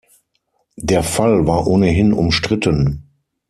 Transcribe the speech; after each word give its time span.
Der 0.77 1.03
Fall 1.03 1.45
war 1.45 1.67
ohnehin 1.67 2.11
umstritten. 2.11 3.03